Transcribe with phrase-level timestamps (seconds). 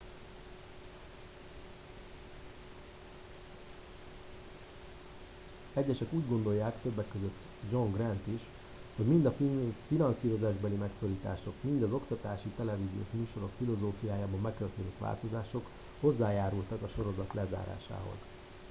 [5.73, 7.23] egyesek úgy gondolják többek közt
[7.71, 8.41] john grant is-
[8.95, 9.35] hogy mind a
[9.87, 15.69] finanszírozásbeli megszorítások mind az oktatási televíziós műsorok filozófiájában bekövetkezett változások
[15.99, 18.23] hozzájárultak a sorozat lezárásához